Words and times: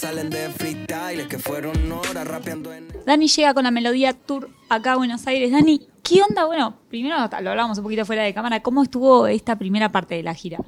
salen 0.00 0.30
de 0.30 0.48
freestyle, 0.48 1.28
que 1.28 1.38
fueron 1.38 1.92
horas 1.92 2.26
rapeando 2.26 2.72
en... 2.72 2.88
Dani 3.04 3.28
llega 3.28 3.52
con 3.52 3.64
la 3.64 3.70
melodía 3.70 4.14
tour 4.14 4.48
acá 4.70 4.92
a 4.92 4.96
Buenos 4.96 5.26
Aires. 5.26 5.52
Dani, 5.52 5.86
¿qué 6.02 6.22
onda? 6.22 6.46
Bueno, 6.46 6.74
primero 6.88 7.16
lo 7.18 7.50
hablábamos 7.50 7.76
un 7.76 7.84
poquito 7.84 8.06
fuera 8.06 8.22
de 8.22 8.32
cámara. 8.32 8.62
¿Cómo 8.62 8.82
estuvo 8.82 9.26
esta 9.26 9.58
primera 9.58 9.92
parte 9.92 10.14
de 10.14 10.22
la 10.22 10.34
gira? 10.34 10.58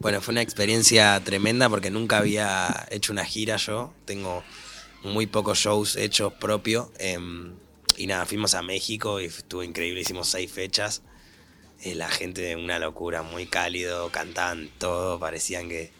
Bueno, 0.00 0.22
fue 0.22 0.32
una 0.32 0.40
experiencia 0.40 1.20
tremenda 1.22 1.68
porque 1.68 1.90
nunca 1.90 2.16
había 2.16 2.86
hecho 2.90 3.12
una 3.12 3.26
gira 3.26 3.56
yo. 3.56 3.92
Tengo 4.06 4.42
muy 5.02 5.26
pocos 5.26 5.58
shows 5.58 5.96
hechos 5.96 6.32
propios. 6.32 6.88
Em, 6.98 7.52
y 7.98 8.06
nada, 8.06 8.24
fuimos 8.24 8.54
a 8.54 8.62
México 8.62 9.20
y 9.20 9.26
estuvo 9.26 9.62
increíble. 9.62 10.00
Hicimos 10.00 10.28
seis 10.28 10.50
fechas. 10.50 11.02
Eh, 11.82 11.94
la 11.94 12.08
gente, 12.08 12.56
una 12.56 12.78
locura, 12.78 13.22
muy 13.22 13.44
cálido, 13.44 14.08
cantaban 14.10 14.70
todo. 14.78 15.20
Parecían 15.20 15.68
que 15.68 15.92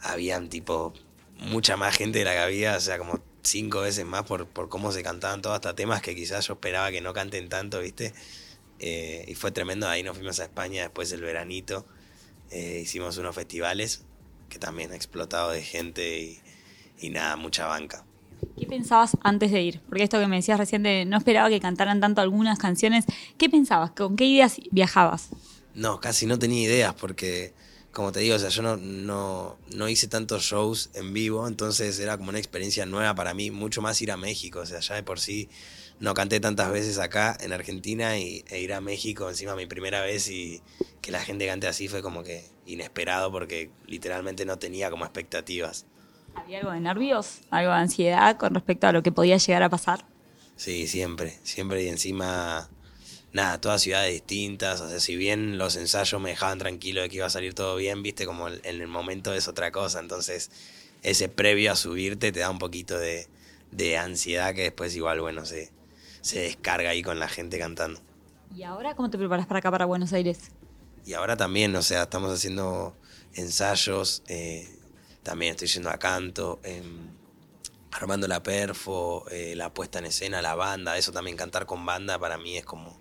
habían 0.00 0.48
tipo 0.48 0.94
mucha 1.40 1.76
más 1.76 1.96
gente 1.96 2.20
de 2.20 2.24
la 2.24 2.32
que 2.32 2.38
había, 2.38 2.76
o 2.76 2.80
sea, 2.80 2.98
como 2.98 3.20
cinco 3.42 3.80
veces 3.80 4.04
más 4.04 4.24
por, 4.24 4.46
por 4.46 4.68
cómo 4.68 4.92
se 4.92 5.02
cantaban 5.02 5.42
todos 5.42 5.56
hasta 5.56 5.74
temas 5.74 6.02
que 6.02 6.14
quizás 6.14 6.46
yo 6.46 6.54
esperaba 6.54 6.90
que 6.90 7.00
no 7.00 7.12
canten 7.12 7.48
tanto, 7.48 7.80
¿viste? 7.80 8.12
Eh, 8.78 9.24
y 9.28 9.34
fue 9.34 9.50
tremendo, 9.50 9.88
ahí 9.88 10.02
nos 10.02 10.16
fuimos 10.16 10.40
a 10.40 10.44
España 10.44 10.82
después 10.82 11.10
del 11.10 11.22
veranito, 11.22 11.86
eh, 12.50 12.80
hicimos 12.82 13.16
unos 13.18 13.34
festivales 13.34 14.04
que 14.48 14.58
también 14.58 14.92
ha 14.92 14.96
explotado 14.96 15.50
de 15.50 15.62
gente 15.62 16.20
y, 16.20 16.40
y 16.98 17.10
nada, 17.10 17.36
mucha 17.36 17.66
banca. 17.66 18.04
¿Qué 18.58 18.66
pensabas 18.66 19.16
antes 19.22 19.50
de 19.52 19.62
ir? 19.62 19.80
Porque 19.88 20.02
esto 20.02 20.18
que 20.18 20.26
me 20.26 20.36
decías 20.36 20.58
recién 20.58 20.82
de 20.82 21.04
no 21.04 21.18
esperaba 21.18 21.48
que 21.48 21.60
cantaran 21.60 22.00
tanto 22.00 22.20
algunas 22.20 22.58
canciones, 22.58 23.04
¿qué 23.38 23.48
pensabas? 23.48 23.90
¿Con 23.92 24.16
qué 24.16 24.24
ideas 24.24 24.56
viajabas? 24.70 25.28
No, 25.74 26.00
casi 26.00 26.26
no 26.26 26.38
tenía 26.38 26.64
ideas 26.64 26.94
porque 26.94 27.52
como 27.92 28.12
te 28.12 28.20
digo, 28.20 28.36
o 28.36 28.38
sea, 28.38 28.50
yo 28.50 28.62
no, 28.62 28.76
no, 28.76 29.58
no, 29.74 29.88
hice 29.88 30.06
tantos 30.06 30.42
shows 30.44 30.90
en 30.94 31.12
vivo, 31.12 31.48
entonces 31.48 31.98
era 31.98 32.16
como 32.16 32.30
una 32.30 32.38
experiencia 32.38 32.86
nueva 32.86 33.14
para 33.14 33.34
mí, 33.34 33.50
mucho 33.50 33.82
más 33.82 34.00
ir 34.00 34.12
a 34.12 34.16
México, 34.16 34.60
o 34.60 34.66
sea, 34.66 34.80
ya 34.80 34.94
de 34.94 35.02
por 35.02 35.18
sí 35.18 35.48
no 35.98 36.14
canté 36.14 36.40
tantas 36.40 36.70
veces 36.72 36.98
acá 36.98 37.36
en 37.40 37.52
Argentina 37.52 38.16
y, 38.18 38.44
e 38.48 38.60
ir 38.60 38.72
a 38.72 38.80
México 38.80 39.28
encima 39.28 39.56
mi 39.56 39.66
primera 39.66 40.00
vez 40.02 40.28
y 40.30 40.62
que 41.00 41.10
la 41.10 41.20
gente 41.20 41.46
cante 41.46 41.66
así 41.66 41.88
fue 41.88 42.02
como 42.02 42.22
que 42.22 42.44
inesperado 42.66 43.30
porque 43.32 43.70
literalmente 43.86 44.44
no 44.44 44.58
tenía 44.58 44.90
como 44.90 45.04
expectativas. 45.04 45.86
¿Había 46.34 46.58
algo 46.60 46.70
de 46.70 46.80
nervios, 46.80 47.40
algo 47.50 47.72
de 47.72 47.78
ansiedad 47.78 48.36
con 48.36 48.54
respecto 48.54 48.86
a 48.86 48.92
lo 48.92 49.02
que 49.02 49.12
podía 49.12 49.36
llegar 49.36 49.62
a 49.62 49.68
pasar? 49.68 50.04
Sí, 50.56 50.86
siempre, 50.86 51.38
siempre 51.42 51.82
y 51.82 51.88
encima 51.88 52.70
nada, 53.32 53.60
todas 53.60 53.82
ciudades 53.82 54.12
distintas, 54.12 54.80
o 54.80 54.88
sea, 54.88 55.00
si 55.00 55.16
bien 55.16 55.58
los 55.58 55.76
ensayos 55.76 56.20
me 56.20 56.30
dejaban 56.30 56.58
tranquilo 56.58 57.02
de 57.02 57.08
que 57.08 57.16
iba 57.16 57.26
a 57.26 57.30
salir 57.30 57.54
todo 57.54 57.76
bien, 57.76 58.02
viste, 58.02 58.26
como 58.26 58.48
en 58.48 58.60
el 58.64 58.86
momento 58.88 59.32
es 59.32 59.48
otra 59.48 59.70
cosa, 59.70 60.00
entonces 60.00 60.50
ese 61.02 61.28
previo 61.28 61.72
a 61.72 61.76
subirte 61.76 62.32
te 62.32 62.40
da 62.40 62.50
un 62.50 62.58
poquito 62.58 62.98
de, 62.98 63.28
ansiedad 63.98 64.54
que 64.54 64.62
después 64.62 64.94
igual, 64.96 65.20
bueno, 65.20 65.46
se, 65.46 65.70
se 66.20 66.40
descarga 66.40 66.90
ahí 66.90 67.02
con 67.02 67.18
la 67.18 67.28
gente 67.28 67.58
cantando. 67.58 68.00
¿Y 68.54 68.64
ahora 68.64 68.94
cómo 68.96 69.10
te 69.10 69.18
preparas 69.18 69.46
para 69.46 69.60
acá, 69.60 69.70
para 69.70 69.84
Buenos 69.84 70.12
Aires? 70.12 70.50
Y 71.06 71.14
ahora 71.14 71.36
también, 71.36 71.74
o 71.76 71.82
sea, 71.82 72.02
estamos 72.02 72.32
haciendo 72.32 72.96
ensayos, 73.34 74.22
eh, 74.26 74.68
también 75.22 75.52
estoy 75.52 75.68
yendo 75.68 75.88
a 75.88 75.98
canto, 75.98 76.58
em, 76.64 77.10
armando 77.92 78.26
la 78.26 78.42
perfo, 78.42 79.24
eh, 79.30 79.54
la 79.56 79.72
puesta 79.72 80.00
en 80.00 80.06
escena, 80.06 80.42
la 80.42 80.56
banda, 80.56 80.98
eso 80.98 81.12
también 81.12 81.36
cantar 81.36 81.64
con 81.64 81.86
banda 81.86 82.18
para 82.18 82.38
mí 82.38 82.56
es 82.56 82.64
como 82.64 82.99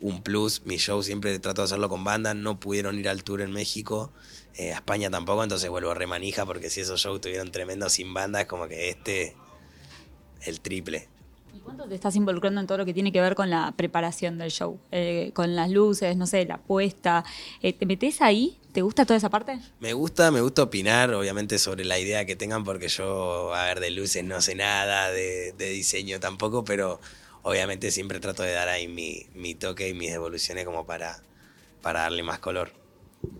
un 0.00 0.22
plus. 0.22 0.62
Mi 0.64 0.76
show 0.76 1.02
siempre 1.02 1.38
trato 1.38 1.62
de 1.62 1.66
hacerlo 1.66 1.88
con 1.88 2.04
banda. 2.04 2.34
No 2.34 2.60
pudieron 2.60 2.98
ir 2.98 3.08
al 3.08 3.24
tour 3.24 3.40
en 3.40 3.52
México. 3.52 4.12
Eh, 4.58 4.72
a 4.72 4.76
España 4.76 5.08
tampoco, 5.08 5.44
entonces 5.44 5.70
vuelvo 5.70 5.94
remanija 5.94 6.44
porque 6.44 6.68
si 6.68 6.80
esos 6.80 7.00
shows 7.00 7.20
tuvieron 7.20 7.52
tremendo 7.52 7.88
sin 7.88 8.12
banda, 8.12 8.40
es 8.40 8.48
como 8.48 8.66
que 8.66 8.90
este, 8.90 9.36
el 10.42 10.60
triple. 10.60 11.08
¿Y 11.54 11.60
cuánto 11.60 11.88
te 11.88 11.94
estás 11.94 12.16
involucrando 12.16 12.60
en 12.60 12.66
todo 12.66 12.78
lo 12.78 12.84
que 12.84 12.92
tiene 12.92 13.12
que 13.12 13.20
ver 13.20 13.36
con 13.36 13.50
la 13.50 13.72
preparación 13.76 14.36
del 14.36 14.50
show? 14.50 14.80
Eh, 14.90 15.30
con 15.32 15.54
las 15.54 15.70
luces, 15.70 16.16
no 16.16 16.26
sé, 16.26 16.44
la 16.44 16.58
puesta. 16.58 17.24
Eh, 17.62 17.72
¿Te 17.72 17.86
metes 17.86 18.20
ahí? 18.20 18.58
¿Te 18.72 18.82
gusta 18.82 19.04
toda 19.04 19.16
esa 19.16 19.30
parte? 19.30 19.60
Me 19.78 19.92
gusta, 19.92 20.32
me 20.32 20.40
gusta 20.40 20.64
opinar, 20.64 21.14
obviamente, 21.14 21.60
sobre 21.60 21.84
la 21.84 22.00
idea 22.00 22.24
que 22.26 22.34
tengan, 22.34 22.64
porque 22.64 22.88
yo, 22.88 23.54
a 23.54 23.64
ver, 23.64 23.78
de 23.78 23.92
luces 23.92 24.24
no 24.24 24.40
sé 24.40 24.56
nada, 24.56 25.12
de, 25.12 25.52
de 25.52 25.70
diseño 25.70 26.18
tampoco, 26.18 26.64
pero 26.64 27.00
obviamente 27.42 27.90
siempre 27.90 28.20
trato 28.20 28.42
de 28.42 28.52
dar 28.52 28.68
ahí 28.68 28.88
mi, 28.88 29.54
toque 29.54 29.88
y 29.88 29.94
mis 29.94 30.10
evoluciones 30.10 30.64
como 30.64 30.86
para, 30.86 31.22
para 31.82 32.00
darle 32.00 32.22
más 32.22 32.38
color. 32.38 32.72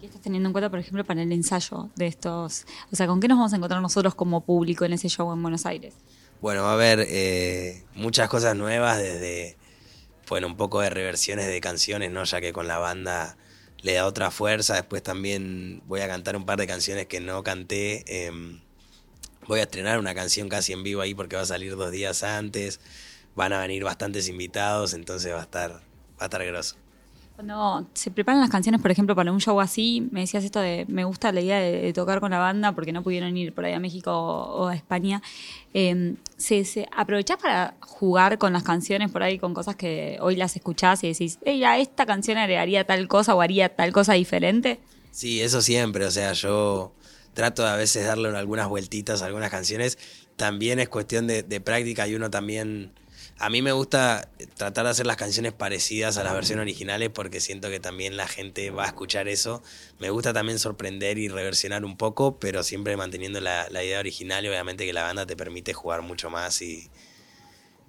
¿Qué 0.01 0.07
estás 0.07 0.21
teniendo 0.21 0.49
en 0.49 0.53
cuenta, 0.53 0.71
por 0.71 0.81
ejemplo, 0.81 1.05
para 1.05 1.23
el 1.23 1.31
ensayo 1.31 1.89
de 1.95 2.07
estos? 2.07 2.67
O 2.93 2.97
sea, 2.97 3.07
¿con 3.07 3.21
qué 3.21 3.29
nos 3.29 3.39
vamos 3.39 3.53
a 3.53 3.57
encontrar 3.57 3.81
nosotros 3.81 4.15
como 4.15 4.45
público 4.45 4.85
en 4.85 4.93
ese 4.93 5.09
show 5.09 5.33
en 5.33 5.41
Buenos 5.41 5.67
Aires? 5.67 5.95
Bueno, 6.41 6.63
va 6.63 6.71
a 6.71 6.75
haber 6.75 7.05
eh, 7.09 7.85
muchas 7.95 8.29
cosas 8.29 8.57
nuevas, 8.57 8.99
desde, 8.99 9.57
bueno, 10.29 10.47
un 10.47 10.57
poco 10.57 10.81
de 10.81 10.91
reversiones 10.91 11.47
de 11.47 11.61
canciones, 11.61 12.11
¿no? 12.11 12.25
Ya 12.25 12.41
que 12.41 12.53
con 12.53 12.67
la 12.69 12.79
banda 12.79 13.37
le 13.83 13.95
da 13.95 14.07
otra 14.07 14.31
fuerza. 14.31 14.75
Después 14.75 15.03
también 15.03 15.83
voy 15.87 16.01
a 16.01 16.09
cantar 16.09 16.37
un 16.37 16.45
par 16.45 16.59
de 16.59 16.67
canciones 16.67 17.07
que 17.07 17.21
no 17.21 17.43
canté. 17.43 18.27
Em, 18.27 18.61
voy 19.47 19.61
a 19.61 19.63
estrenar 19.63 19.99
una 19.99 20.15
canción 20.15 20.49
casi 20.49 20.73
en 20.73 20.83
vivo 20.83 21.01
ahí 21.01 21.15
porque 21.15 21.37
va 21.37 21.43
a 21.43 21.47
salir 21.47 21.77
dos 21.77 21.91
días 21.91 22.23
antes 22.23 22.81
van 23.39 23.53
a 23.53 23.61
venir 23.61 23.85
bastantes 23.85 24.29
invitados, 24.29 24.93
entonces 24.93 25.33
va 25.33 25.39
a 25.39 25.43
estar, 25.43 25.71
va 25.71 25.81
a 26.19 26.25
estar 26.25 26.45
grosso. 26.45 26.77
Cuando 27.37 27.87
se 27.95 28.11
preparan 28.11 28.41
las 28.41 28.51
canciones, 28.51 28.83
por 28.83 28.91
ejemplo, 28.91 29.15
para 29.15 29.31
un 29.31 29.41
show 29.41 29.61
así, 29.61 30.09
me 30.11 30.23
decías 30.23 30.43
esto 30.43 30.59
de, 30.59 30.87
me 30.89 31.05
gusta 31.05 31.31
la 31.31 31.41
idea 31.41 31.61
de, 31.61 31.93
tocar 31.93 32.19
con 32.19 32.33
la 32.33 32.39
banda 32.39 32.73
porque 32.73 32.93
no 32.93 33.05
pudieron 33.05 33.37
ir 33.37 33.55
por 33.55 33.65
ahí 33.65 33.75
a 33.75 33.79
México 33.79 34.11
o, 34.11 34.67
a 34.67 34.75
España. 34.75 35.23
Eh, 35.73 36.17
¿se, 36.37 36.65
¿se, 36.65 36.89
¿Aprovechás 36.97 37.37
para 37.41 37.77
jugar 37.79 38.39
con 38.39 38.53
las 38.53 38.65
canciones 38.65 39.13
por 39.13 39.23
ahí, 39.23 39.39
con 39.39 39.55
cosas 39.55 39.77
que 39.77 40.19
hoy 40.21 40.35
las 40.35 40.57
escuchás 40.57 41.05
y 41.05 41.13
decís, 41.13 41.39
hey, 41.45 41.63
a 41.63 41.79
esta 41.79 42.07
canción 42.07 42.39
agregaría 42.39 42.85
tal 42.85 43.07
cosa 43.07 43.37
o 43.37 43.41
haría 43.41 43.69
tal 43.69 43.93
cosa 43.93 44.15
diferente? 44.15 44.81
Sí, 45.13 45.41
eso 45.41 45.63
siempre, 45.63 46.07
o 46.07 46.11
sea, 46.11 46.33
yo 46.33 46.93
trato 47.35 47.63
de 47.63 47.69
a 47.69 47.77
veces 47.77 48.05
darle 48.05 48.37
algunas 48.37 48.67
vueltitas 48.67 49.23
a 49.23 49.27
algunas 49.27 49.53
canciones. 49.53 49.97
También 50.35 50.81
es 50.81 50.89
cuestión 50.89 51.29
de, 51.29 51.45
de 51.45 51.61
práctica 51.61 52.09
y 52.09 52.17
uno 52.17 52.31
también 52.31 52.91
a 53.41 53.51
mí 53.51 53.63
me 53.63 53.71
gusta 53.71 54.29
tratar 54.57 54.85
de 54.85 54.91
hacer 54.91 55.07
las 55.07 55.17
canciones 55.17 55.53
parecidas 55.53 56.19
a 56.19 56.25
las 56.25 56.35
versiones 56.35 56.63
originales 56.63 57.11
porque 57.11 57.41
siento 57.41 57.71
que 57.71 57.79
también 57.79 58.17
la 58.17 58.27
gente 58.27 58.71
va 58.71 58.85
a 58.85 58.87
escuchar 58.89 59.29
eso. 59.29 59.63
Me 60.01 60.11
gusta 60.11 60.33
también 60.33 60.59
sorprender 60.59 61.19
y 61.19 61.29
reversionar 61.29 61.85
un 61.85 61.97
poco, 61.97 62.41
pero 62.41 62.65
siempre 62.65 62.97
manteniendo 62.97 63.41
la, 63.41 63.69
idea 63.71 64.01
original 64.01 64.45
y 64.45 64.49
obviamente 64.49 64.87
que 64.87 64.93
la 64.93 65.05
banda 65.05 65.25
te 65.25 65.37
permite 65.37 65.73
jugar 65.73 66.03
mucho 66.03 66.31
más 66.31 66.61
y, 66.63 66.91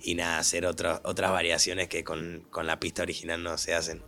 y 0.04 0.14
nada, 0.14 0.38
hacer 0.38 0.68
otras 0.68 1.02
variaciones 1.04 1.88
que 1.88 2.04
con, 2.04 2.46
la 2.64 2.80
pista 2.80 3.02
original 3.02 3.42
no 3.42 3.58
se 3.58 3.74
hacen. 3.74 4.04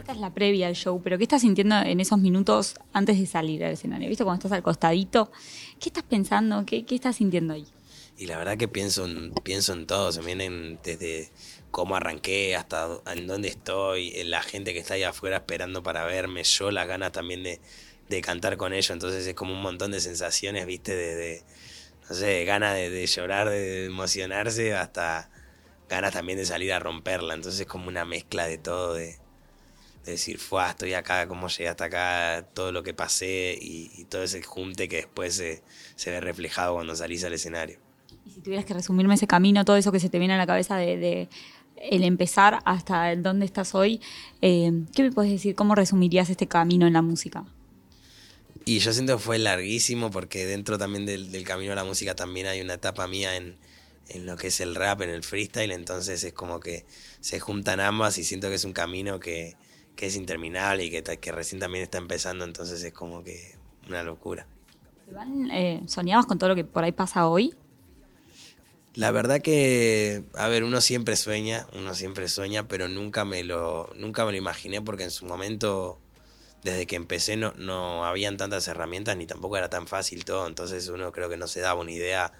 Esta 0.00 0.12
es 0.12 0.18
la 0.18 0.34
previa 0.34 0.66
al 0.66 0.74
show, 0.74 1.00
pero 1.02 1.16
¿qué 1.16 1.24
estás 1.24 1.40
sintiendo 1.40 1.76
en 1.76 1.98
esos 1.98 2.18
minutos 2.18 2.74
antes 2.92 3.18
de 3.18 3.24
salir 3.24 3.64
al 3.64 3.72
escenario? 3.72 4.06
¿Viste 4.06 4.24
cuando 4.24 4.40
estás 4.40 4.52
al 4.52 4.62
costadito? 4.62 5.32
¿Qué 5.78 5.88
estás 5.88 6.04
pensando? 6.04 6.66
¿Qué, 6.66 6.84
qué 6.84 6.94
estás 6.94 7.16
sintiendo 7.16 7.54
ahí? 7.54 7.66
Y 8.20 8.26
la 8.26 8.36
verdad 8.36 8.58
que 8.58 8.68
pienso 8.68 9.06
en, 9.06 9.32
pienso 9.42 9.72
en 9.72 9.86
todo, 9.86 10.12
se 10.12 10.20
vienen 10.20 10.78
desde 10.84 11.30
cómo 11.70 11.96
arranqué 11.96 12.54
hasta 12.54 13.00
en 13.06 13.26
dónde 13.26 13.48
estoy, 13.48 14.12
la 14.24 14.42
gente 14.42 14.74
que 14.74 14.78
está 14.78 14.92
ahí 14.92 15.04
afuera 15.04 15.38
esperando 15.38 15.82
para 15.82 16.04
verme, 16.04 16.44
yo 16.44 16.70
las 16.70 16.86
ganas 16.86 17.12
también 17.12 17.42
de, 17.42 18.20
cantar 18.20 18.58
con 18.58 18.74
ellos, 18.74 18.90
entonces 18.90 19.26
es 19.26 19.34
como 19.34 19.54
un 19.54 19.62
montón 19.62 19.90
de 19.92 20.00
sensaciones, 20.02 20.66
viste, 20.66 20.94
de, 20.94 21.42
no 22.10 22.14
sé, 22.14 22.44
ganas 22.44 22.74
de, 22.74 23.06
llorar, 23.06 23.48
de 23.48 23.86
emocionarse, 23.86 24.74
hasta 24.74 25.30
ganas 25.88 26.12
también 26.12 26.36
de 26.36 26.44
salir 26.44 26.74
a 26.74 26.78
romperla, 26.78 27.32
entonces 27.32 27.62
es 27.62 27.66
como 27.66 27.88
una 27.88 28.04
mezcla 28.04 28.46
de 28.46 28.58
todo, 28.58 28.92
de, 28.92 29.18
decir, 30.04 30.38
fue, 30.38 30.68
estoy 30.68 30.92
acá, 30.92 31.26
cómo 31.26 31.48
llegué 31.48 31.70
hasta 31.70 31.86
acá, 31.86 32.46
todo 32.52 32.70
lo 32.70 32.82
que 32.82 32.92
pasé 32.92 33.56
y, 33.58 34.04
todo 34.10 34.24
ese 34.24 34.42
junte 34.42 34.88
que 34.90 34.96
después 34.96 35.36
se, 35.36 35.62
se 35.96 36.10
ve 36.10 36.20
reflejado 36.20 36.74
cuando 36.74 36.94
salís 36.94 37.24
al 37.24 37.32
escenario. 37.32 37.80
Y 38.30 38.32
si 38.32 38.40
tuvieras 38.42 38.64
que 38.64 38.74
resumirme 38.74 39.14
ese 39.14 39.26
camino, 39.26 39.64
todo 39.64 39.76
eso 39.76 39.90
que 39.90 39.98
se 39.98 40.08
te 40.08 40.20
viene 40.20 40.34
a 40.34 40.36
la 40.36 40.46
cabeza 40.46 40.76
de, 40.76 41.28
el 41.74 42.04
empezar 42.04 42.60
hasta 42.64 43.10
el 43.10 43.24
dónde 43.24 43.44
estás 43.44 43.74
hoy, 43.74 44.00
eh, 44.40 44.70
¿qué 44.94 45.02
me 45.02 45.10
puedes 45.10 45.32
decir? 45.32 45.56
¿Cómo 45.56 45.74
resumirías 45.74 46.30
este 46.30 46.46
camino 46.46 46.86
en 46.86 46.92
la 46.92 47.02
música? 47.02 47.44
Y 48.64 48.78
yo 48.78 48.92
siento 48.92 49.16
que 49.16 49.22
fue 49.22 49.38
larguísimo 49.40 50.12
porque 50.12 50.46
dentro 50.46 50.78
también 50.78 51.06
del, 51.06 51.42
camino 51.42 51.72
a 51.72 51.74
la 51.74 51.82
música 51.82 52.14
también 52.14 52.46
hay 52.46 52.60
una 52.60 52.74
etapa 52.74 53.08
mía 53.08 53.34
en, 53.34 53.56
lo 54.24 54.36
que 54.36 54.46
es 54.46 54.60
el 54.60 54.76
rap, 54.76 55.02
en 55.02 55.10
el 55.10 55.24
freestyle, 55.24 55.72
entonces 55.72 56.22
es 56.22 56.32
como 56.32 56.60
que 56.60 56.84
se 57.18 57.40
juntan 57.40 57.80
ambas 57.80 58.16
y 58.18 58.22
siento 58.22 58.48
que 58.48 58.54
es 58.54 58.64
un 58.64 58.72
camino 58.72 59.18
que, 59.18 59.56
es 59.96 60.14
interminable 60.14 60.84
y 60.84 60.90
que, 60.90 61.02
que 61.02 61.32
recién 61.32 61.60
también 61.60 61.82
está 61.82 61.98
empezando, 61.98 62.44
entonces 62.44 62.82
es 62.82 62.92
como 62.92 63.24
que 63.24 63.56
una 63.88 64.04
locura. 64.04 64.46
Eh, 65.52 65.82
¿Soñabas 65.86 66.26
con 66.26 66.38
todo 66.38 66.50
lo 66.50 66.54
que 66.54 66.64
por 66.64 66.84
ahí 66.84 66.92
pasa 66.92 67.26
hoy? 67.26 67.54
La 68.94 69.12
verdad 69.12 69.40
que, 69.40 70.24
a 70.34 70.48
ver, 70.48 70.64
uno 70.64 70.80
siempre 70.80 71.14
sueña, 71.14 71.66
uno 71.74 71.94
siempre 71.94 72.28
sueña, 72.28 72.66
pero 72.66 72.88
nunca 72.88 73.24
me 73.24 73.44
lo, 73.44 73.88
nunca 73.94 74.24
me 74.24 74.32
lo 74.32 74.38
imaginé 74.38 74.82
porque 74.82 75.04
en 75.04 75.12
su 75.12 75.26
momento 75.26 76.00
desde 76.64 76.86
que 76.86 76.96
empecé 76.96 77.36
no, 77.36 77.52
no 77.56 78.04
habían 78.04 78.36
tantas 78.36 78.66
herramientas 78.66 79.16
ni 79.16 79.26
tampoco 79.26 79.56
era 79.56 79.70
tan 79.70 79.86
fácil 79.86 80.24
todo, 80.24 80.46
entonces 80.46 80.88
uno 80.88 81.12
creo 81.12 81.28
que 81.28 81.36
no 81.36 81.46
se 81.46 81.60
daba 81.60 81.80
una 81.80 81.92
idea, 81.92 82.32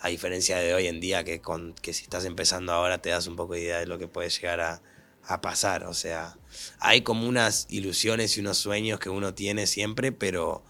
a 0.00 0.08
diferencia 0.08 0.56
de 0.56 0.74
hoy 0.74 0.86
en 0.86 0.98
día, 0.98 1.24
que, 1.24 1.40
con, 1.42 1.74
que 1.74 1.92
si 1.92 2.04
estás 2.04 2.24
empezando 2.24 2.72
ahora 2.72 3.02
te 3.02 3.10
das 3.10 3.26
un 3.26 3.36
poco 3.36 3.52
de 3.54 3.60
idea 3.60 3.78
de 3.78 3.86
lo 3.86 3.98
que 3.98 4.08
puede 4.08 4.30
llegar 4.30 4.60
a, 4.60 4.82
a 5.24 5.40
pasar, 5.42 5.84
o 5.84 5.94
sea, 5.94 6.38
hay 6.80 7.02
como 7.02 7.28
unas 7.28 7.66
ilusiones 7.68 8.36
y 8.36 8.40
unos 8.40 8.56
sueños 8.56 8.98
que 8.98 9.10
uno 9.10 9.34
tiene 9.34 9.66
siempre, 9.66 10.10
pero 10.10 10.64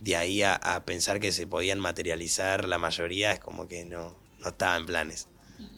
de 0.00 0.16
ahí 0.16 0.42
a, 0.42 0.54
a 0.54 0.84
pensar 0.84 1.18
que 1.18 1.32
se 1.32 1.46
podían 1.46 1.80
materializar 1.80 2.68
la 2.68 2.78
mayoría 2.78 3.32
es 3.32 3.40
como 3.40 3.66
que 3.66 3.84
no, 3.86 4.25
no 4.40 4.48
estaba 4.48 4.76
en 4.76 4.86
planes. 4.86 5.28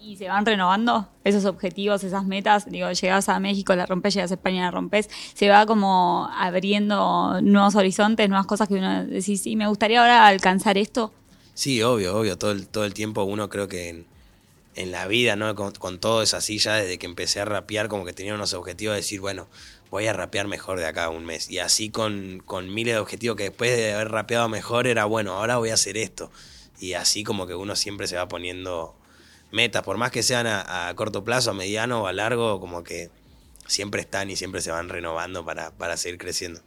¿Y 0.00 0.16
se 0.16 0.28
van 0.28 0.44
renovando 0.44 1.08
esos 1.25 1.44
objetivos, 1.44 2.02
esas 2.02 2.25
metas? 2.25 2.70
Digo, 2.70 2.90
llegas 2.90 3.28
a 3.28 3.38
México, 3.38 3.75
la 3.76 3.87
rompes, 3.87 4.14
llegas 4.14 4.31
a 4.31 4.34
España, 4.34 4.62
la 4.62 4.70
rompes. 4.70 5.08
Se 5.34 5.49
va 5.49 5.66
como 5.66 6.28
abriendo 6.37 7.40
nuevos 7.43 7.75
horizontes, 7.75 8.28
nuevas 8.28 8.46
cosas 8.46 8.69
que 8.69 8.75
uno 8.75 9.05
decís, 9.05 9.43
sí, 9.43 9.55
me 9.55 9.69
gustaría 9.69 10.00
ahora 10.00 10.26
alcanzar 10.26 10.78
esto. 10.78 11.12
Sí, 11.55 11.82
obvio, 11.82 12.16
obvio. 12.16 12.38
Todo 12.38 12.52
el, 12.52 12.69
todo 12.69 12.84
el 12.84 12.94
tiempo 12.94 13.22
uno 13.25 13.49
creo 13.49 13.69
que 13.69 13.88
en, 13.88 14.06
en 14.75 14.90
la 14.90 15.06
vida, 15.06 15.37
¿no? 15.37 15.55
Con, 15.55 15.72
con, 15.72 15.99
todo 15.99 16.22
es 16.22 16.34
así, 16.34 16.58
ya 16.58 16.75
desde 16.75 16.99
que 16.99 17.06
empecé 17.06 17.40
a 17.40 17.44
rapear, 17.44 17.88
como 17.88 18.05
que 18.05 18.12
tenía 18.12 18.34
unos 18.34 18.55
objetivos 18.55 18.94
de 18.94 19.00
decir, 19.00 19.20
bueno, 19.20 19.49
voy 19.90 20.06
a 20.06 20.12
rapear 20.12 20.49
mejor 20.49 20.78
de 20.78 20.87
acá 20.87 21.05
a 21.05 21.10
un 21.10 21.25
mes. 21.25 21.50
Y 21.50 21.58
así 21.58 21.90
con, 21.90 22.43
con 22.44 22.72
miles 22.72 22.94
de 22.94 23.00
objetivos 23.00 23.37
que 23.37 23.44
después 23.44 23.76
de 23.76 23.94
haber 23.94 24.10
rapeado 24.10 24.49
mejor 24.49 24.87
era, 24.87 25.05
bueno, 25.05 25.34
ahora 25.34 25.58
voy 25.58 25.70
a 25.70 25.75
hacer 25.75 25.96
esto. 25.96 26.31
Y 26.80 26.94
así 26.94 27.25
como 27.25 27.46
que 27.46 27.54
uno 27.54 27.76
siempre 27.76 28.06
se 28.06 28.16
va 28.16 28.28
poniendo 28.28 28.94
metas, 29.50 29.82
por 29.82 29.96
más 29.96 30.10
que 30.10 30.22
sean 30.22 30.46
a, 30.46 30.88
a, 30.88 30.94
corto 30.94 31.25
plazo, 31.25 31.50
a 31.50 31.54
mediano 31.54 32.02
o 32.02 32.06
a 32.06 32.12
largo, 32.12 32.60
como 32.60 32.84
que 32.84 33.10
siempre 33.66 34.00
están 34.00 34.30
y 34.30 34.36
siempre 34.36 34.60
se 34.60 34.70
van 34.70 34.88
renovando 34.88 35.44
para, 35.44 35.70
para 35.72 35.96
seguir 35.96 36.19
creciendo. 36.19 36.60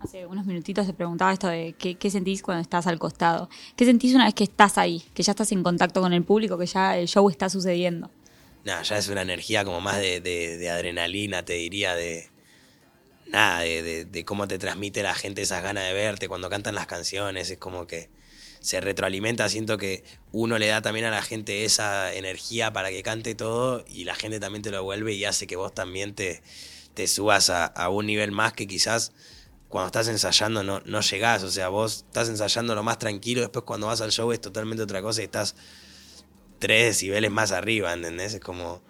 Hace 0.00 0.26
unos 0.26 0.46
minutitos 0.46 0.86
te 0.86 0.94
preguntaba 0.94 1.32
esto 1.32 1.48
de 1.48 1.74
qué, 1.78 1.96
qué, 1.96 2.10
sentís 2.10 2.42
cuando 2.42 2.62
estás 2.62 2.86
al 2.86 2.98
costado. 2.98 3.50
¿Qué 3.76 3.84
sentís 3.84 4.14
una 4.14 4.24
vez 4.24 4.34
que 4.34 4.44
estás 4.44 4.78
ahí, 4.78 5.04
que 5.14 5.22
ya 5.22 5.32
estás 5.32 5.52
en 5.52 5.62
contacto 5.62 6.00
con 6.00 6.12
el 6.12 6.22
público, 6.22 6.56
que 6.56 6.66
ya 6.66 6.96
el 6.96 7.08
show 7.08 7.28
está 7.28 7.48
sucediendo? 7.48 8.10
Nada, 8.64 8.82
ya 8.82 8.98
es 8.98 9.08
una 9.08 9.22
energía 9.22 9.64
como 9.64 9.80
más 9.80 9.98
de, 9.98 10.20
de, 10.20 10.58
de 10.58 10.70
adrenalina, 10.70 11.44
te 11.44 11.54
diría, 11.54 11.94
de 11.94 12.30
nada, 13.26 13.60
de, 13.60 14.04
de, 14.04 14.24
cómo 14.24 14.46
te 14.48 14.58
transmite 14.58 15.02
la 15.02 15.14
gente 15.14 15.42
esas 15.42 15.62
ganas 15.62 15.84
de 15.84 15.92
verte 15.92 16.28
cuando 16.28 16.50
cantan 16.50 16.74
las 16.74 16.86
canciones, 16.86 17.50
es 17.50 17.58
como 17.58 17.86
que 17.86 18.10
se 18.60 18.80
retroalimenta, 18.80 19.48
siento 19.48 19.78
que 19.78 20.04
uno 20.32 20.58
le 20.58 20.66
da 20.66 20.82
también 20.82 21.06
a 21.06 21.10
la 21.10 21.22
gente 21.22 21.64
esa 21.64 22.12
energía 22.14 22.72
para 22.72 22.90
que 22.90 23.02
cante 23.02 23.34
todo 23.34 23.84
y 23.88 24.04
la 24.04 24.14
gente 24.14 24.38
también 24.38 24.62
te 24.62 24.70
lo 24.70 24.84
vuelve 24.84 25.14
y 25.14 25.24
hace 25.24 25.46
que 25.46 25.56
vos 25.56 25.74
también 25.74 26.14
te, 26.14 26.42
te 26.94 27.06
subas 27.06 27.50
a, 27.50 27.88
un 27.88 28.06
nivel 28.06 28.32
más 28.32 28.52
que 28.52 28.66
quizás 28.66 29.12
cuando 29.68 29.86
estás 29.86 30.08
ensayando 30.08 30.62
no, 30.62 30.80
no 30.84 31.00
llegás, 31.00 31.42
o 31.42 31.50
sea, 31.50 31.68
vos 31.68 32.04
estás 32.06 32.28
ensayando 32.28 32.74
lo 32.74 32.82
más 32.82 32.98
tranquilo, 32.98 33.40
después 33.40 33.64
cuando 33.64 33.86
vas 33.86 34.00
al 34.02 34.12
show 34.12 34.30
es 34.32 34.40
totalmente 34.40 34.82
otra 34.82 35.00
cosa 35.00 35.22
y 35.22 35.24
estás 35.24 35.56
tres 36.58 36.86
decibeles 36.86 37.30
más 37.30 37.52
arriba, 37.52 37.92
¿entendés? 37.92 38.34
Es 38.34 38.40
como, 38.40 38.82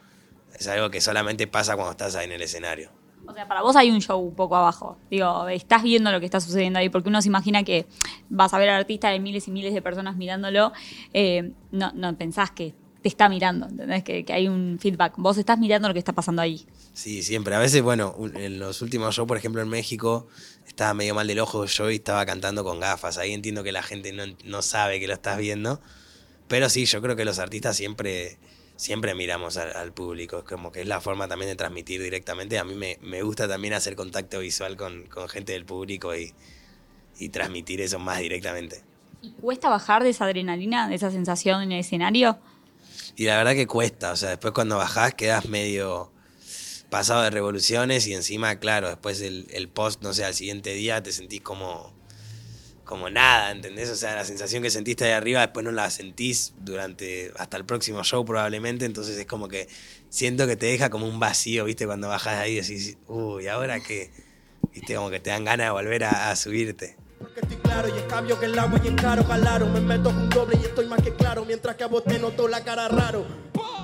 es 0.59 0.67
algo 0.67 0.91
que 0.91 1.01
solamente 1.01 1.47
pasa 1.47 1.77
cuando 1.77 1.93
estás 1.93 2.17
ahí 2.17 2.27
en 2.27 2.33
el 2.33 2.43
escenario. 2.43 3.00
O 3.31 3.35
sea, 3.35 3.47
para 3.47 3.63
vos 3.63 3.77
hay 3.77 3.91
un 3.91 4.01
show 4.01 4.19
un 4.19 4.35
poco 4.35 4.57
abajo. 4.57 4.99
Digo, 5.11 5.49
estás 5.49 5.83
viendo 5.83 6.11
lo 6.11 6.19
que 6.19 6.27
está 6.27 6.41
sucediendo 6.41 6.79
ahí, 6.79 6.89
porque 6.89 7.09
uno 7.09 7.23
se 7.23 7.29
imagina 7.29 7.63
que 7.63 7.87
vas 8.29 8.53
a 8.53 8.59
ver 8.59 8.69
al 8.71 8.81
artista 8.81 9.09
de 9.11 9.21
miles 9.21 9.47
y 9.47 9.51
miles 9.53 9.73
de 9.73 9.83
personas 9.83 10.17
mirándolo. 10.17 10.73
Eh, 11.15 11.53
no, 11.71 11.93
no 11.95 12.17
pensás 12.17 12.51
que 12.51 12.75
te 13.03 13.09
está 13.09 13.29
mirando, 13.29 13.67
¿entendés? 13.67 14.03
Que, 14.05 14.25
hay 14.29 14.49
un 14.49 14.79
feedback. 14.81 15.15
Vos 15.17 15.39
estás 15.39 15.59
mirando 15.59 15.89
lo 15.89 15.95
que 15.95 16.01
está 16.01 16.13
pasando 16.13 16.43
ahí. 16.43 16.67
Sí, 16.93 17.23
siempre. 17.23 17.55
A 17.55 17.59
veces, 17.59 17.83
bueno, 17.83 18.15
en 18.35 18.59
los 18.59 18.83
últimos 18.83 19.15
shows, 19.15 19.29
por 19.29 19.37
ejemplo, 19.37 19.63
en 19.63 19.69
México, 19.69 20.27
estaba 20.67 20.93
medio 20.93 21.15
mal 21.15 21.27
del 21.27 21.39
ojo 21.39 21.65
yo 21.65 21.91
y 21.91 21.97
estaba 21.97 22.27
cantando 22.27 22.65
con 22.65 22.81
gafas. 22.81 23.17
Ahí 23.19 23.33
entiendo 23.33 23.63
que 23.63 23.73
la 23.73 23.83
gente 23.83 24.13
no, 24.13 24.25
no 24.45 24.63
sabe 24.63 25.01
que 25.01 25.07
lo 25.07 25.15
estás 25.15 25.39
viendo. 25.39 25.81
Pero 26.49 26.69
sí, 26.69 26.85
yo 26.85 27.01
creo 27.01 27.17
que 27.17 27.25
los 27.25 27.39
artistas 27.39 27.77
siempre 27.77 28.39
siempre 28.81 29.15
miramos 29.15 29.59
al, 29.59 29.77
al, 29.77 29.93
público, 29.93 30.43
como 30.43 30.73
que 30.73 30.81
es 30.81 30.87
la 30.87 31.03
forma 31.03 31.29
también 31.29 31.51
de 31.51 31.57
transmitir 31.57 32.03
directamente. 32.03 32.59
A 32.59 32.65
mí 32.65 32.75
me, 32.75 32.97
me 33.03 33.21
gusta 33.21 33.47
también 33.47 33.75
hacer 33.75 33.95
contacto 33.95 34.39
visual 34.39 34.79
con, 34.79 35.05
con 35.05 35.29
gente 35.29 35.53
del 35.53 35.67
público 35.67 36.17
y, 36.17 36.33
y, 37.19 37.29
transmitir 37.29 37.83
eso 37.83 37.99
más 37.99 38.21
directamente. 38.21 38.83
¿Y 39.21 39.33
cuesta 39.33 39.69
bajar 39.69 40.03
de 40.03 40.09
esa 40.09 40.25
adrenalina, 40.25 40.89
de 40.89 40.95
esa 40.95 41.11
sensación 41.11 41.63
en 41.63 41.73
el 41.73 41.81
escenario? 41.81 42.39
Y 43.17 43.27
la 43.27 43.37
verdad 43.37 43.53
que 43.53 43.67
cuesta, 43.67 44.13
o 44.13 44.17
sea, 44.17 44.31
después 44.31 44.55
cuando 44.55 44.79
bajás 44.79 45.13
quedas 45.13 45.47
medio 45.47 46.11
pasado 46.89 47.21
de 47.21 47.29
revoluciones 47.29 48.07
y 48.07 48.15
encima, 48.15 48.57
claro, 48.61 48.89
después 48.89 49.21
el, 49.21 49.47
el 49.51 49.69
post, 49.69 50.03
no 50.03 50.15
sé, 50.15 50.25
al 50.25 50.33
siguiente 50.33 50.73
día 50.73 51.03
te 51.03 51.13
sentís 51.13 51.43
como 51.43 51.93
como 52.91 53.09
nada, 53.09 53.53
¿entendés? 53.53 53.89
O 53.89 53.95
sea, 53.95 54.17
la 54.17 54.25
sensación 54.25 54.65
que 54.65 54.69
sentiste 54.69 55.05
ahí 55.05 55.13
arriba 55.13 55.43
después 55.43 55.63
no 55.65 55.71
la 55.71 55.89
sentís 55.91 56.55
durante 56.59 57.31
hasta 57.39 57.57
el 57.57 57.65
próximo 57.65 58.03
show 58.03 58.25
probablemente, 58.25 58.85
entonces 58.85 59.17
es 59.17 59.27
como 59.27 59.47
que 59.47 59.69
siento 60.09 60.45
que 60.49 60.57
te 60.57 60.67
deja 60.67 60.91
como 60.91 61.07
un 61.07 61.21
vacío, 61.21 61.67
¿viste? 61.67 61.87
Cuando 61.87 62.09
bajas 62.09 62.41
ahí 62.41 62.55
y 62.55 62.61
decís, 62.61 62.99
uy, 63.07 63.47
¿ahora 63.47 63.79
qué? 63.79 64.11
¿Viste? 64.75 64.97
Como 64.97 65.09
que 65.09 65.21
te 65.21 65.31
dan 65.31 65.45
ganas 65.45 65.69
de 65.69 65.71
volver 65.71 66.03
a, 66.03 66.35
subirte. 66.35 66.97
Porque 67.21 67.39
estoy 67.39 67.59
claro 67.59 67.95
y 67.95 67.97
es 67.97 68.05
cambio 68.07 68.41
que 68.41 68.47
el 68.47 68.59
agua 68.59 68.81
y 68.83 68.89
en 68.89 68.97
caro 68.97 69.25
calaron. 69.25 69.73
Me 69.73 69.81
meto 69.81 70.09
un 70.09 70.29
doble 70.29 70.59
y 70.61 70.65
estoy 70.65 70.87
más 70.87 71.01
que 71.01 71.15
claro. 71.15 71.45
Mientras 71.45 71.77
que 71.77 71.85
a 71.85 71.87
vos 71.87 72.03
te 72.03 72.19
noto 72.19 72.49
la 72.49 72.65
cara 72.65 72.89
raro. 72.89 73.25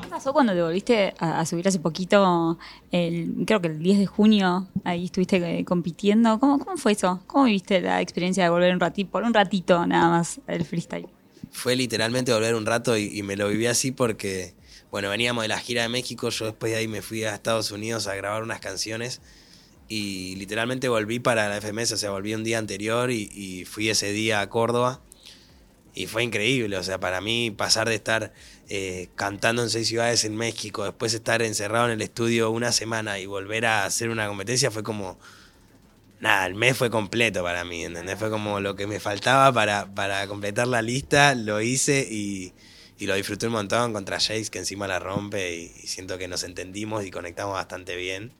¿Qué 0.06 0.10
pasó 0.10 0.32
cuando 0.32 0.52
te 0.52 0.62
volviste 0.62 1.14
a, 1.18 1.44
subir 1.44 1.66
hace 1.66 1.80
poquito? 1.80 2.58
Creo 2.92 3.60
que 3.60 3.66
el 3.66 3.80
10 3.80 3.98
de 3.98 4.06
junio, 4.06 4.68
ahí 4.84 5.06
estuviste 5.06 5.58
eh, 5.58 5.64
compitiendo. 5.64 6.38
¿Cómo, 6.38 6.60
¿Cómo 6.60 6.76
fue 6.76 6.92
eso? 6.92 7.20
¿Cómo 7.26 7.46
viviste 7.46 7.80
la 7.80 8.00
experiencia 8.00 8.44
de 8.44 8.50
volver 8.50 8.72
un 8.72 8.78
ratito, 8.78 9.10
por 9.10 9.24
un 9.24 9.34
ratito 9.34 9.84
nada 9.84 10.08
más 10.08 10.40
el 10.46 10.64
freestyle? 10.64 11.08
Fue 11.50 11.74
literalmente 11.74 12.32
volver 12.32 12.54
un 12.54 12.64
rato 12.66 12.96
y, 12.96 13.20
me 13.24 13.34
lo 13.34 13.48
viví 13.48 13.66
así 13.66 13.90
porque, 13.90 14.54
bueno, 14.92 15.10
veníamos 15.10 15.42
de 15.42 15.48
la 15.48 15.58
gira 15.58 15.82
de 15.82 15.88
México. 15.88 16.28
Yo 16.28 16.44
después 16.44 16.70
de 16.70 16.78
ahí 16.78 16.86
me 16.86 17.02
fui 17.02 17.24
a 17.24 17.34
Estados 17.34 17.72
Unidos 17.72 18.06
a 18.06 18.14
grabar 18.14 18.44
unas 18.44 18.60
canciones 18.60 19.20
y 19.88 20.36
literalmente 20.36 20.88
volví 20.88 21.18
para 21.18 21.48
la 21.48 21.60
FMS, 21.60 21.90
o 21.90 21.96
sea, 21.96 22.10
volví 22.12 22.32
un 22.32 22.44
día 22.44 22.58
anterior 22.58 23.10
y, 23.10 23.64
fui 23.64 23.88
ese 23.88 24.12
día 24.12 24.40
a 24.40 24.48
Córdoba 24.50 25.00
y 25.96 26.06
fue 26.06 26.22
increíble, 26.22 26.76
o 26.76 26.82
sea, 26.82 27.00
para 27.00 27.22
mí 27.22 27.50
pasar 27.50 27.88
de 27.88 27.94
estar 27.94 28.34
eh, 28.69 29.08
cantando 29.14 29.62
en 29.62 29.70
seis 29.70 29.88
ciudades 29.88 30.26
en 30.26 30.37
México, 30.37 30.84
después 30.84 31.14
estar 31.14 31.40
encerrado 31.40 31.87
en 31.87 31.93
el 31.93 32.02
estudio 32.02 32.50
una 32.50 32.70
semana 32.70 33.19
y 33.19 33.25
volver 33.25 33.64
a 33.64 33.87
hacer 33.87 34.10
una 34.10 34.28
competencia 34.28 34.70
fue 34.70 34.82
como, 34.82 35.19
nada, 36.20 36.46
el 36.46 36.54
mes 36.54 36.76
fue 36.76 36.90
completo 36.90 37.43
para 37.43 37.64
mí, 37.64 37.82
¿entendés? 37.82 38.19
Fue 38.19 38.28
como 38.28 38.60
lo 38.60 38.76
que 38.76 38.87
me 38.87 39.00
faltaba 39.00 39.50
para, 39.54 39.87
para 39.94 40.28
completar 40.28 40.69
la 40.69 40.82
lista, 40.82 41.34
lo 41.34 41.62
hice 41.62 42.06
y, 42.09 42.52
y 42.99 43.06
lo 43.06 43.14
disfruté 43.14 43.47
un 43.47 43.54
montón 43.54 43.94
contra 43.94 44.20
Jace, 44.20 44.50
que 44.50 44.59
encima 44.59 44.87
la 44.87 44.99
rompe 44.99 45.56
y, 45.56 45.73
y 45.82 45.87
siento 45.87 46.18
que 46.18 46.28
nos 46.28 46.44
entendimos 46.44 47.06
y 47.06 47.11
conectamos 47.11 47.54
bastante 47.54 47.97
bien 47.97 48.35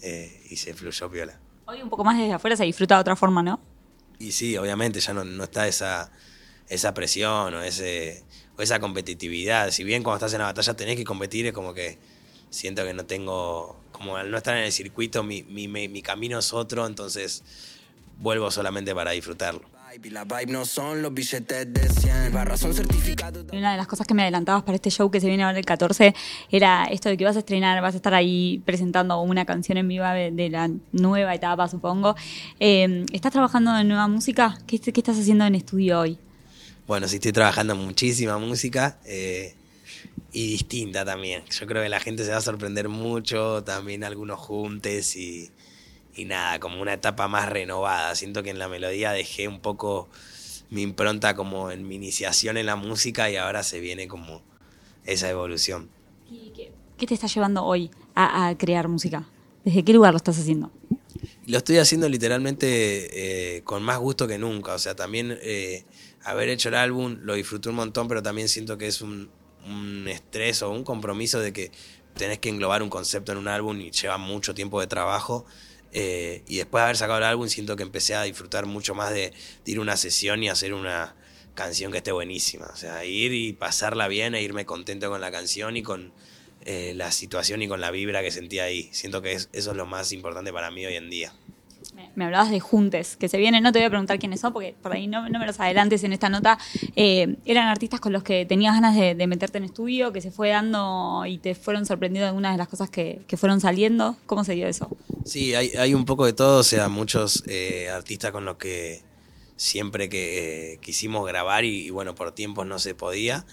eh, 0.00 0.42
y 0.48 0.56
se 0.56 0.72
fluyó 0.72 1.10
piola. 1.10 1.38
Hoy 1.66 1.82
un 1.82 1.90
poco 1.90 2.04
más 2.04 2.16
desde 2.16 2.32
afuera 2.32 2.56
se 2.56 2.64
disfruta 2.64 2.94
de 2.94 3.02
otra 3.02 3.16
forma, 3.16 3.42
¿no? 3.42 3.60
Y 4.18 4.32
sí, 4.32 4.56
obviamente 4.56 4.98
ya 4.98 5.12
no, 5.12 5.24
no 5.24 5.44
está 5.44 5.68
esa, 5.68 6.10
esa 6.72 6.94
presión 6.94 7.54
o, 7.54 7.62
ese, 7.62 8.24
o 8.56 8.62
esa 8.62 8.80
competitividad. 8.80 9.70
Si 9.70 9.84
bien 9.84 10.02
cuando 10.02 10.16
estás 10.16 10.32
en 10.32 10.40
la 10.40 10.46
batalla 10.46 10.74
tenés 10.74 10.96
que 10.96 11.04
competir, 11.04 11.46
es 11.46 11.52
como 11.52 11.74
que 11.74 11.98
siento 12.50 12.84
que 12.84 12.94
no 12.94 13.04
tengo, 13.04 13.76
como 13.92 14.16
al 14.16 14.30
no 14.30 14.36
estar 14.36 14.56
en 14.56 14.64
el 14.64 14.72
circuito, 14.72 15.22
mi, 15.22 15.42
mi, 15.42 15.68
mi 15.68 16.02
camino 16.02 16.38
es 16.38 16.52
otro, 16.52 16.86
entonces 16.86 17.42
vuelvo 18.18 18.50
solamente 18.50 18.94
para 18.94 19.10
disfrutarlo. 19.10 19.72
Y 20.02 20.08
la 20.08 20.24
vibe 20.24 20.46
no 20.46 20.64
son 20.64 21.02
los 21.02 21.12
billetes 21.12 21.70
de 21.70 21.86
100 21.86 22.32
barras 22.32 22.60
son 22.60 22.72
certificados. 22.72 23.44
Y 23.52 23.58
una 23.58 23.72
de 23.72 23.76
las 23.76 23.86
cosas 23.86 24.06
que 24.06 24.14
me 24.14 24.22
adelantabas 24.22 24.62
para 24.62 24.74
este 24.74 24.90
show 24.90 25.10
que 25.10 25.20
se 25.20 25.26
viene 25.26 25.42
ahora 25.42 25.58
el 25.58 25.66
14 25.66 26.14
era 26.50 26.84
esto 26.84 27.10
de 27.10 27.18
que 27.18 27.26
vas 27.26 27.36
a 27.36 27.40
estrenar, 27.40 27.82
vas 27.82 27.92
a 27.92 27.98
estar 27.98 28.14
ahí 28.14 28.62
presentando 28.64 29.20
una 29.20 29.44
canción 29.44 29.76
en 29.76 29.88
vivo 29.88 30.06
de, 30.06 30.30
de 30.30 30.48
la 30.48 30.70
nueva 30.92 31.34
etapa, 31.34 31.68
supongo. 31.68 32.16
Eh, 32.58 33.04
¿Estás 33.12 33.32
trabajando 33.32 33.76
en 33.76 33.86
nueva 33.86 34.08
música? 34.08 34.58
¿Qué, 34.66 34.78
¿Qué, 34.78 34.98
estás 34.98 35.18
haciendo 35.18 35.44
en 35.44 35.56
estudio 35.56 36.00
hoy? 36.00 36.18
Bueno, 36.86 37.08
sí 37.08 37.16
estoy 37.16 37.32
trabajando 37.32 37.76
muchísima 37.76 38.38
música 38.38 38.98
eh, 39.04 39.54
y 40.32 40.48
distinta 40.48 41.04
también. 41.04 41.44
Yo 41.50 41.66
creo 41.66 41.82
que 41.82 41.88
la 41.88 42.00
gente 42.00 42.24
se 42.24 42.30
va 42.30 42.38
a 42.38 42.42
sorprender 42.42 42.88
mucho, 42.88 43.62
también 43.64 44.04
algunos 44.04 44.38
juntes 44.40 45.16
y 45.16 45.50
y 46.14 46.24
nada, 46.24 46.58
como 46.60 46.80
una 46.80 46.94
etapa 46.94 47.28
más 47.28 47.48
renovada. 47.48 48.14
Siento 48.14 48.42
que 48.42 48.50
en 48.50 48.58
la 48.58 48.68
melodía 48.68 49.12
dejé 49.12 49.48
un 49.48 49.60
poco 49.60 50.08
mi 50.70 50.82
impronta 50.82 51.34
como 51.34 51.70
en 51.70 51.86
mi 51.86 51.96
iniciación 51.96 52.56
en 52.56 52.66
la 52.66 52.76
música 52.76 53.30
y 53.30 53.36
ahora 53.36 53.62
se 53.62 53.80
viene 53.80 54.08
como 54.08 54.42
esa 55.04 55.28
evolución. 55.30 55.88
¿Qué, 56.54 56.72
qué 56.96 57.06
te 57.06 57.14
está 57.14 57.26
llevando 57.26 57.64
hoy 57.64 57.90
a, 58.14 58.48
a, 58.48 58.58
crear 58.58 58.88
música? 58.88 59.28
¿Desde 59.64 59.84
qué 59.84 59.92
lugar 59.92 60.12
lo 60.12 60.16
estás 60.16 60.38
haciendo? 60.38 60.70
Lo 61.46 61.58
estoy 61.58 61.78
haciendo 61.78 62.08
literalmente 62.08 63.56
eh, 63.56 63.62
con 63.62 63.82
más 63.82 63.98
gusto 63.98 64.26
que 64.26 64.38
nunca. 64.38 64.74
O 64.74 64.78
sea, 64.78 64.94
también 64.94 65.38
eh, 65.42 65.84
haber 66.24 66.48
hecho 66.48 66.68
el 66.68 66.74
álbum 66.76 67.18
lo 67.22 67.34
disfruté 67.34 67.68
un 67.68 67.76
montón, 67.76 68.08
pero 68.08 68.22
también 68.22 68.48
siento 68.48 68.78
que 68.78 68.86
es 68.86 69.00
un, 69.02 69.30
un 69.66 70.06
estrés 70.08 70.62
o 70.62 70.70
un 70.70 70.84
compromiso 70.84 71.40
de 71.40 71.52
que 71.52 71.70
tenés 72.16 72.38
que 72.38 72.48
englobar 72.50 72.82
un 72.82 72.90
concepto 72.90 73.32
en 73.32 73.38
un 73.38 73.48
álbum 73.48 73.80
y 73.80 73.90
lleva 73.90 74.18
mucho 74.18 74.54
tiempo 74.54 74.80
de 74.80 74.86
trabajo 74.86 75.46
Eh, 75.94 76.42
y 76.48 76.56
después 76.56 76.80
de 76.80 76.84
haber 76.84 76.96
sacado 76.96 77.18
el 77.18 77.24
álbum, 77.24 77.48
siento 77.48 77.76
que 77.76 77.82
empecé 77.82 78.14
a 78.14 78.22
disfrutar 78.22 78.64
mucho 78.66 78.94
más 78.94 79.12
de, 79.12 79.32
ir 79.66 79.76
a 79.78 79.80
una 79.82 79.96
sesión 79.98 80.42
y 80.42 80.48
hacer 80.48 80.72
una 80.72 81.14
canción 81.54 81.92
que 81.92 81.98
esté 81.98 82.12
buenísima. 82.12 82.66
O 82.72 82.76
sea, 82.76 83.04
ir 83.04 83.32
y 83.34 83.52
pasarla 83.52 84.08
bien 84.08 84.34
e 84.34 84.42
irme 84.42 84.64
contento 84.64 85.10
con 85.10 85.20
la 85.20 85.30
canción 85.30 85.76
y 85.76 85.82
con 85.82 86.12
eh, 86.64 86.94
la 86.96 87.12
situación 87.12 87.60
y 87.62 87.68
con 87.68 87.80
la 87.80 87.90
vibra 87.90 88.22
que 88.22 88.30
sentía 88.30 88.64
ahí. 88.64 88.88
Siento 88.92 89.20
que 89.22 89.32
es- 89.32 89.48
eso 89.52 89.70
es 89.72 89.76
lo 89.76 89.84
más 89.86 90.12
importante 90.12 90.50
para 90.52 90.70
mí 90.70 90.86
hoy 90.86 90.94
en 90.96 91.10
día. 91.10 91.34
Me, 92.14 92.24
hablabas 92.24 92.50
de 92.50 92.60
juntes 92.60 93.16
que 93.16 93.28
se 93.28 93.38
vienen, 93.38 93.62
no 93.62 93.72
te 93.72 93.78
voy 93.78 93.86
a 93.86 93.90
preguntar 93.90 94.18
quiénes 94.18 94.40
son 94.40 94.52
porque 94.52 94.74
por 94.82 94.92
ahí 94.92 95.06
no, 95.06 95.22
me 95.22 95.46
los 95.46 95.58
adelantes 95.60 96.04
en 96.04 96.12
esta 96.12 96.28
nota. 96.28 96.58
Eh, 96.96 97.36
eran 97.44 97.68
artistas 97.68 98.00
con 98.00 98.12
los 98.12 98.22
que 98.22 98.46
tenías 98.46 98.74
ganas 98.74 98.94
de, 98.94 99.14
de 99.14 99.26
meterte 99.26 99.58
en 99.58 99.64
estudio, 99.64 100.12
que 100.12 100.20
se 100.20 100.30
fue 100.30 100.50
dando 100.50 101.24
y 101.26 101.38
te 101.38 101.54
fueron 101.54 101.86
sorprendiendo 101.86 102.28
algunas 102.28 102.52
de 102.52 102.58
las 102.58 102.68
cosas 102.68 102.90
que, 102.90 103.22
que 103.26 103.36
fueron 103.36 103.60
saliendo. 103.60 104.16
¿Cómo 104.26 104.44
se 104.44 104.54
dio 104.54 104.66
eso? 104.66 104.88
Sí, 105.24 105.54
hay, 105.54 105.70
hay 105.78 105.94
un 105.94 106.04
poco 106.04 106.26
de 106.26 106.32
todo, 106.32 106.60
o 106.60 106.64
sea, 106.64 106.88
muchos 106.88 107.44
eh, 107.46 107.88
artistas 107.90 108.30
con 108.30 108.44
los 108.44 108.56
que 108.56 109.02
siempre 109.56 110.08
que 110.08 110.72
eh, 110.72 110.78
quisimos 110.78 111.26
grabar 111.26 111.64
y, 111.64 111.86
y 111.86 111.90
bueno, 111.90 112.14
por 112.14 112.32
tiempos 112.32 112.66
no 112.66 112.78
se 112.78 112.94
podía. 112.94 113.44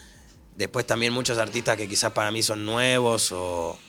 Después 0.55 0.85
también 0.85 1.13
muchos 1.13 1.37
artistas 1.37 1.77
que 1.77 1.87
quizás 1.87 2.11
para 2.11 2.31
mí 2.31 2.43
son 2.43 2.65
nuevos 2.65 3.31
o, 3.31 3.79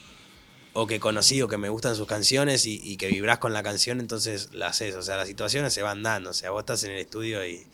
o 0.73 0.87
que 0.87 0.99
conocí 0.99 1.41
o 1.41 1.47
que 1.47 1.57
me 1.57 1.69
gustan 1.69 1.95
sus 1.95 2.07
canciones 2.07 2.65
y, 2.65 2.95
que 2.97 3.07
vibrás 3.07 3.39
con 3.39 3.53
la 3.53 3.63
canción, 3.63 3.99
entonces 3.99 4.49
la 4.53 4.67
haces. 4.67 4.95
O 4.95 5.01
sea, 5.01 5.17
las 5.17 5.27
situaciones 5.27 5.73
se 5.73 5.81
van 5.81 6.03
dando. 6.03 6.29
O 6.29 6.33
sea, 6.33 6.51
vos 6.51 6.61
estás 6.61 6.83
en 6.83 6.91
el 6.91 6.99
estudio 6.99 7.45
y, 7.45 7.65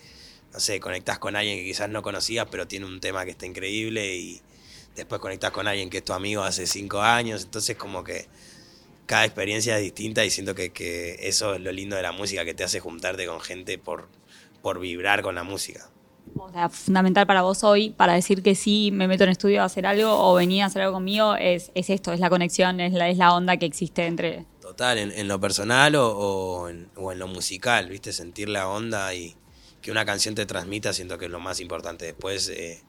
no 0.51 0.59
sé, 0.59 0.79
conectás 0.79 1.19
con 1.19 1.35
alguien 1.35 1.57
que 1.59 1.63
quizás 1.63 1.89
no 1.89 2.01
conocías, 2.01 2.47
pero 2.49 2.67
tiene 2.67 2.85
un 2.85 2.99
tema 2.99 3.25
que 3.25 3.31
está 3.31 3.45
increíble 3.45 4.15
y 4.15 4.41
después 4.95 5.21
conectás 5.21 5.51
con 5.51 5.67
alguien 5.67 5.89
que 5.89 5.97
es 5.97 6.05
tu 6.05 6.13
amigo 6.13 6.43
hace 6.43 6.65
cinco 6.65 7.01
años. 7.01 7.43
Entonces 7.43 7.77
como 7.77 8.03
que 8.03 8.27
cada 9.05 9.25
experiencia 9.25 9.77
es 9.77 9.83
distinta 9.83 10.25
y 10.25 10.31
siento 10.31 10.55
que, 10.55 10.71
que 10.71 11.17
eso 11.21 11.55
es 11.55 11.61
lo 11.61 11.71
lindo 11.71 11.95
de 11.95 12.01
la 12.01 12.11
música, 12.11 12.45
que 12.45 12.53
te 12.53 12.63
hace 12.63 12.79
juntarte 12.79 13.25
con 13.27 13.39
gente 13.41 13.77
por, 13.77 14.09
por 14.61 14.79
vibrar 14.79 15.21
con 15.21 15.35
la 15.35 15.43
música. 15.43 15.89
Fundamental 16.71 17.27
para 17.27 17.41
vos 17.41 17.63
hoy, 17.63 17.91
para 17.91 18.13
decir 18.13 18.41
que 18.41 18.55
sí 18.55 18.89
me 18.91 19.07
meto 19.07 19.23
en 19.23 19.29
estudio 19.29 19.61
a 19.61 19.65
hacer 19.65 19.85
algo 19.85 20.11
o 20.11 20.33
venía 20.35 20.63
a 20.63 20.67
hacer 20.67 20.81
algo 20.81 20.95
conmigo, 20.95 21.35
es, 21.35 21.71
es 21.75 21.89
esto, 21.89 22.13
es 22.13 22.19
la 22.19 22.29
conexión, 22.29 22.79
es 22.79 22.93
la, 22.93 23.09
es 23.09 23.17
la 23.17 23.33
onda 23.33 23.57
que 23.57 23.65
existe 23.65 24.05
entre... 24.05 24.45
Total, 24.61 24.97
en, 24.97 25.11
en 25.11 25.27
lo 25.27 25.39
personal 25.39 25.95
o, 25.95 26.69
o 26.95 27.11
en 27.11 27.19
lo 27.19 27.27
musical, 27.27 27.89
¿viste? 27.89 28.11
Sentir 28.11 28.49
la 28.49 28.67
onda 28.67 29.13
y 29.13 29.35
que 29.81 29.91
una 29.91 30.05
canción 30.05 30.35
te 30.35 30.45
transmita, 30.45 30.91
siento 30.93 31.17
que 31.17 31.25
es 31.25 31.31
lo 31.31 31.39
más 31.39 31.59
importante. 31.59 32.05
Después, 32.05 32.49
eh, 32.49 32.81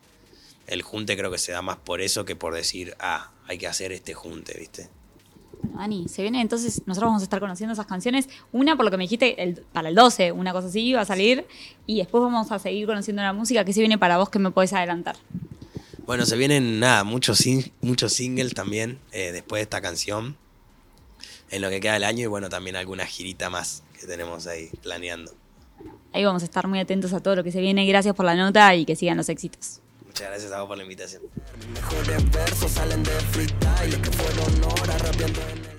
el 0.66 0.82
junte 0.82 1.16
creo 1.16 1.30
que 1.30 1.38
se 1.38 1.52
da 1.52 1.62
más 1.62 1.76
por 1.76 2.00
eso 2.00 2.24
que 2.24 2.34
por 2.36 2.54
decir, 2.54 2.96
ah, 2.98 3.32
hay 3.46 3.58
que 3.58 3.66
hacer 3.66 3.92
este 3.92 4.14
junte, 4.14 4.56
¿viste? 4.58 4.88
Bueno, 5.62 5.78
Dani, 5.78 6.08
se 6.08 6.22
viene 6.22 6.40
entonces, 6.40 6.82
nosotros 6.86 7.08
vamos 7.08 7.22
a 7.22 7.24
estar 7.24 7.40
conociendo 7.40 7.72
esas 7.72 7.86
canciones. 7.86 8.28
Una, 8.52 8.76
por 8.76 8.84
lo 8.84 8.90
que 8.90 8.96
me 8.96 9.04
dijiste, 9.04 9.42
el- 9.42 9.62
para 9.72 9.88
el 9.88 9.94
12, 9.94 10.32
una 10.32 10.52
cosa 10.52 10.68
así 10.68 10.92
va 10.92 11.02
a 11.02 11.04
salir. 11.04 11.46
Y 11.86 11.98
después 11.98 12.22
vamos 12.22 12.50
a 12.52 12.58
seguir 12.58 12.86
conociendo 12.86 13.22
la 13.22 13.32
música 13.32 13.64
que 13.64 13.72
se 13.72 13.80
viene 13.80 13.98
para 13.98 14.18
vos 14.18 14.28
que 14.30 14.38
me 14.38 14.50
podés 14.50 14.72
adelantar. 14.72 15.16
Bueno, 16.06 16.24
se 16.24 16.36
vienen 16.36 16.80
nada, 16.80 17.04
muchos, 17.04 17.38
sing- 17.40 17.70
muchos 17.82 18.12
singles 18.14 18.54
también 18.54 18.98
eh, 19.12 19.30
después 19.32 19.58
de 19.60 19.64
esta 19.64 19.80
canción, 19.82 20.36
en 21.50 21.62
lo 21.62 21.70
que 21.70 21.80
queda 21.80 21.94
del 21.94 22.04
año 22.04 22.24
y 22.24 22.26
bueno, 22.26 22.48
también 22.48 22.76
alguna 22.76 23.04
girita 23.06 23.50
más 23.50 23.82
que 23.98 24.06
tenemos 24.06 24.46
ahí 24.46 24.70
planeando. 24.82 25.32
Ahí 26.12 26.24
vamos 26.24 26.42
a 26.42 26.44
estar 26.46 26.66
muy 26.66 26.78
atentos 26.78 27.12
a 27.12 27.20
todo 27.20 27.36
lo 27.36 27.44
que 27.44 27.52
se 27.52 27.60
viene. 27.60 27.84
Gracias 27.86 28.14
por 28.14 28.24
la 28.24 28.34
nota 28.34 28.74
y 28.74 28.84
que 28.86 28.96
sigan 28.96 29.16
los 29.18 29.28
éxitos. 29.28 29.80
Muchas 30.18 30.30
gracias 30.32 30.58
vos 30.58 30.66
por 30.66 30.76
la 30.76 30.82
invitación. 30.82 31.22
Mejores 31.72 32.30
versos 32.32 32.72
salen 32.72 33.04
de 33.04 33.12
freestyle 33.12 34.02
que 34.02 34.10
fueron 34.10 34.64
horas 34.64 35.00
rapeando 35.00 35.40
en 35.42 35.64
el 35.64 35.77